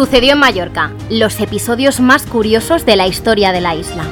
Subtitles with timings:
[0.00, 4.02] Sucedió en Mallorca, los episodios más curiosos de la historia de la isla.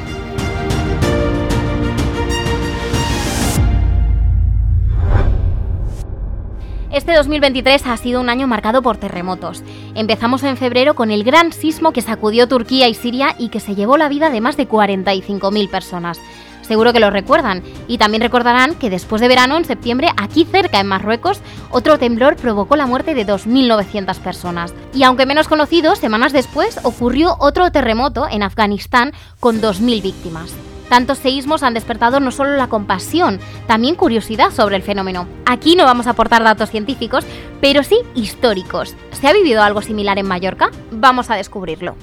[6.93, 9.63] Este 2023 ha sido un año marcado por terremotos.
[9.95, 13.75] Empezamos en febrero con el gran sismo que sacudió Turquía y Siria y que se
[13.75, 16.21] llevó la vida de más de 45.000 personas.
[16.69, 17.63] Seguro que lo recuerdan.
[17.89, 21.41] Y también recordarán que después de verano, en septiembre, aquí cerca en Marruecos,
[21.71, 24.75] otro temblor provocó la muerte de 2.900 personas.
[24.93, 30.53] Y aunque menos conocido, semanas después ocurrió otro terremoto en Afganistán con 2.000 víctimas.
[30.91, 35.27] Tantos seísmos han despertado no solo la compasión, también curiosidad sobre el fenómeno.
[35.47, 37.25] Aquí no vamos a aportar datos científicos,
[37.61, 38.95] pero sí históricos.
[39.13, 40.71] ¿Se ha vivido algo similar en Mallorca?
[40.91, 41.95] Vamos a descubrirlo.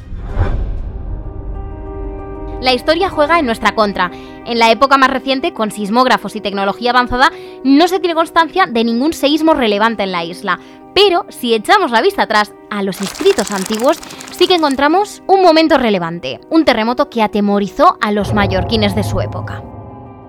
[2.66, 4.10] La historia juega en nuestra contra.
[4.44, 7.32] En la época más reciente, con sismógrafos y tecnología avanzada,
[7.64, 10.60] no se tiene constancia de ningún seísmo relevante en la isla.
[10.96, 14.00] Pero si echamos la vista atrás a los escritos antiguos,
[14.32, 19.22] sí que encontramos un momento relevante, un terremoto que atemorizó a los mallorquines de su
[19.22, 19.62] época.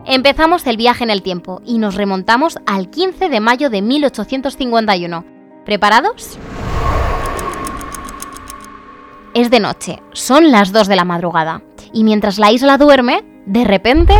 [0.04, 5.24] Empezamos el viaje en el tiempo y nos remontamos al 15 de mayo de 1851.
[5.64, 6.38] ¿Preparados?
[9.32, 11.62] Es de noche, son las 2 de la madrugada
[11.96, 14.14] y mientras la isla duerme, de repente...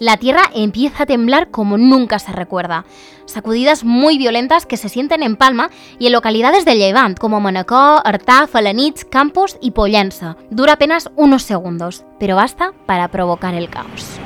[0.00, 2.84] La tierra empieza a temblar como nunca se recuerda.
[3.26, 8.02] Sacudidas muy violentas que se sienten en Palma y en localidades del Levant como Manacor,
[8.04, 10.36] Artà, Falanits, Campos y Pollensa.
[10.50, 14.18] Dura apenas unos segundos, pero basta para provocar el caos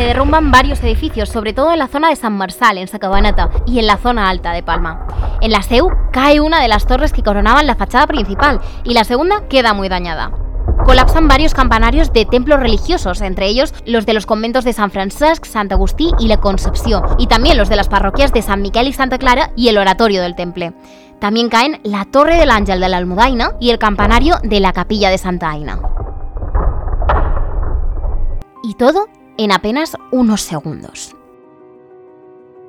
[0.00, 3.80] se derrumban varios edificios, sobre todo en la zona de San Marsal, en Sacabanata, y
[3.80, 5.06] en la zona alta de Palma.
[5.42, 9.04] En la SEU cae una de las torres que coronaban la fachada principal y la
[9.04, 10.32] segunda queda muy dañada.
[10.86, 15.44] Colapsan varios campanarios de templos religiosos, entre ellos los de los conventos de San Francesc,
[15.44, 18.94] Sant Agustí y La Concepción, y también los de las parroquias de San Miquel y
[18.94, 20.72] Santa Clara y el oratorio del temple.
[21.18, 25.10] También caen la Torre del Ángel de la Almudaina y el campanario de la Capilla
[25.10, 25.78] de Santa Aina.
[28.62, 29.06] Y todo
[29.44, 31.16] en apenas unos segundos.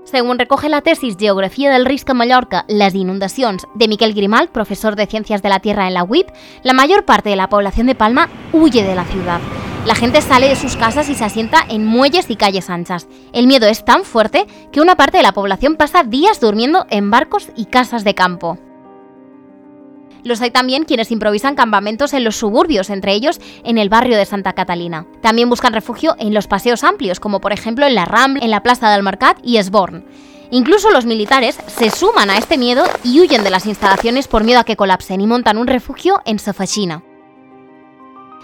[0.05, 5.05] Según recoge la tesis Geografía del Risco Mallorca, las inundaciones de Miquel Grimal, profesor de
[5.05, 6.29] Ciencias de la Tierra en la UIP,
[6.63, 9.41] la mayor parte de la población de Palma huye de la ciudad.
[9.85, 13.07] La gente sale de sus casas y se asienta en muelles y calles anchas.
[13.33, 17.11] El miedo es tan fuerte que una parte de la población pasa días durmiendo en
[17.11, 18.57] barcos y casas de campo.
[20.23, 24.25] Los hay también quienes improvisan campamentos en los suburbios, entre ellos en el barrio de
[24.25, 25.05] Santa Catalina.
[25.21, 28.63] También buscan refugio en los paseos amplios, como por ejemplo en la Rambla, en la
[28.63, 30.05] Plaza del Mercat y Esborn.
[30.51, 34.59] Incluso los militares se suman a este miedo y huyen de las instalaciones por miedo
[34.59, 37.03] a que colapsen y montan un refugio en Sofachina.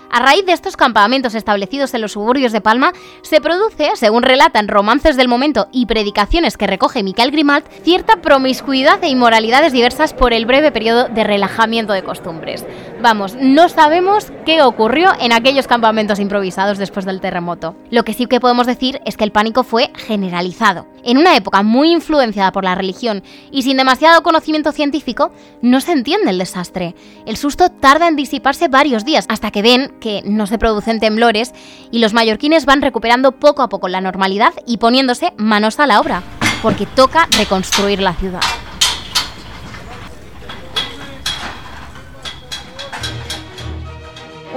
[0.10, 4.68] A raíz de estos campamentos establecidos en los suburbios de Palma, se produce, según relatan
[4.68, 10.34] romances del momento y predicaciones que recoge Miquel Grimalt, cierta promiscuidad e inmoralidades diversas por
[10.34, 12.66] el breve periodo de relajamiento de costumbres.
[13.10, 17.74] Vamos, no sabemos qué ocurrió en aquellos campamentos improvisados después del terremoto.
[17.90, 20.90] Lo que sí que podemos decir es que el pánico fue generalizado.
[21.06, 25.32] En una época muy influenciada por la religión y sin demasiado conocimiento científico,
[25.62, 26.96] no se entiende el desastre.
[27.26, 31.54] El susto tarda en disiparse varios días hasta que ven que no se producen temblores
[31.92, 36.02] y los mallorquines van recuperando poco a poco la normalidad y poniéndose manos a la
[36.02, 36.24] obra,
[36.62, 38.42] porque toca reconstruir la ciudad.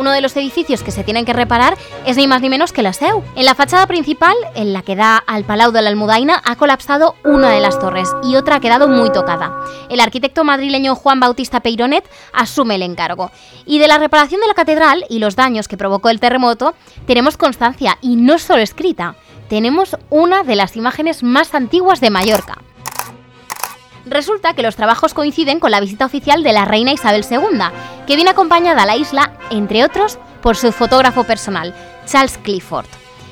[0.01, 2.83] Uno de los edificios que se tienen que reparar es ni más ni menos que
[2.83, 3.23] la SEU.
[3.37, 7.17] En la fachada principal, en la que da al Palau de la Almudaina, ha colapsado
[7.23, 9.53] una de las torres y otra ha quedado muy tocada.
[9.91, 13.31] El arquitecto madrileño Juan Bautista Peironet asume el encargo.
[13.67, 16.73] Y de la reparación de la catedral y los daños que provocó el terremoto,
[17.07, 19.17] tenemos constancia y no solo escrita.
[19.51, 22.63] Tenemos una de las imágenes más antiguas de Mallorca.
[24.07, 27.39] Resulta que los trabajos coinciden con la visita oficial de la reina Isabel II,
[28.11, 31.73] que viene acompañada a la isla, entre otros, por su fotógrafo personal,
[32.07, 32.87] Charles Clifford.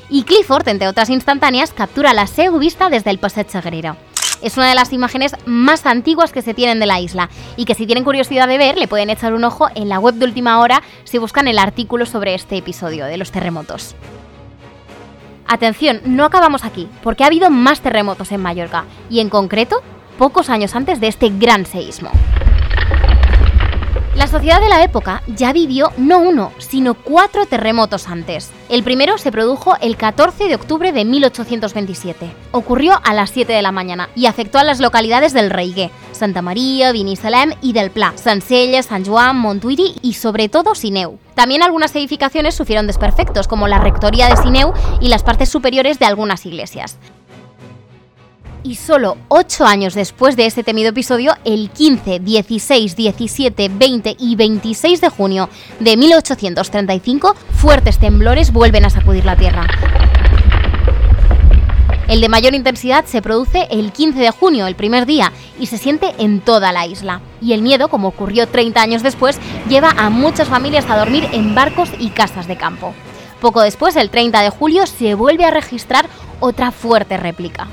[0.08, 3.96] Y Clifford, entre otras instantáneas, captura la Seu vista desde el Passeig Sagrera.
[4.40, 7.74] Es una de las imágenes más antiguas que se tienen de la isla y que
[7.74, 10.60] si tienen curiosidad de ver le pueden echar un ojo en la web de última
[10.60, 13.96] hora si buscan el artículo sobre este episodio de los terremotos.
[15.48, 19.82] Atención, no acabamos aquí, porque ha habido más terremotos en Mallorca, y en concreto
[20.18, 22.12] pocos años antes de este gran seísmo.
[24.18, 28.50] La sociedad de la época ya vivió no uno, sino cuatro terremotos antes.
[28.68, 32.28] El primero se produjo el 14 de octubre de 1827.
[32.50, 36.42] Ocurrió a las 7 de la mañana y afectó a las localidades del Reigué, Santa
[36.42, 41.20] María, Binissalem y del Pla, Sansella, San Juan, Montuiri y sobre todo Sineu.
[41.36, 46.06] También algunas edificaciones sufrieron desperfectos, como la rectoría de Sineu y las partes superiores de
[46.06, 46.98] algunas iglesias.
[48.68, 54.36] Y solo ocho años después de ese temido episodio, el 15, 16, 17, 20 y
[54.36, 55.48] 26 de junio
[55.80, 59.66] de 1835, fuertes temblores vuelven a sacudir la Tierra.
[62.08, 65.78] El de mayor intensidad se produce el 15 de junio, el primer día, y se
[65.78, 67.22] siente en toda la isla.
[67.40, 69.38] Y el miedo, como ocurrió 30 años después,
[69.70, 72.92] lleva a muchas familias a dormir en barcos y casas de campo.
[73.40, 76.06] Poco después, el 30 de julio, se vuelve a registrar
[76.40, 77.66] otra fuerte réplica.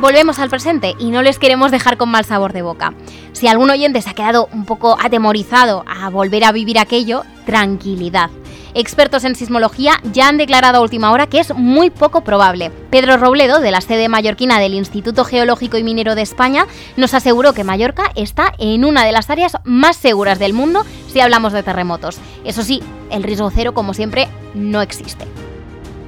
[0.00, 2.94] Volvemos al presente y no les queremos dejar con mal sabor de boca.
[3.32, 8.30] Si algún oyente se ha quedado un poco atemorizado a volver a vivir aquello, tranquilidad.
[8.74, 12.70] Expertos en sismología ya han declarado a última hora que es muy poco probable.
[12.90, 16.66] Pedro Robledo, de la sede mallorquina del Instituto Geológico y Minero de España,
[16.96, 21.20] nos aseguró que Mallorca está en una de las áreas más seguras del mundo si
[21.20, 22.18] hablamos de terremotos.
[22.44, 25.26] Eso sí, el riesgo cero, como siempre, no existe.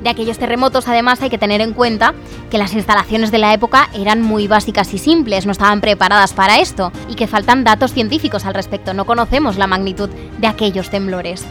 [0.02, 2.14] De aquellos terremotos, además, hay que tener en cuenta
[2.50, 6.58] que las instalaciones de la época eran muy básicas y simples, no estaban preparadas para
[6.60, 10.08] esto, y que faltan datos científicos al respecto, no conocemos la magnitud
[10.38, 11.44] de aquellos temblores.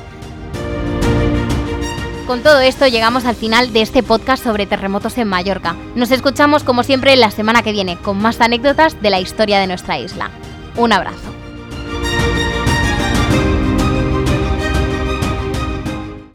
[2.29, 5.75] Con todo esto llegamos al final de este podcast sobre terremotos en Mallorca.
[5.95, 9.65] Nos escuchamos como siempre la semana que viene con más anécdotas de la historia de
[9.65, 10.29] nuestra isla.
[10.75, 11.38] Un abrazo.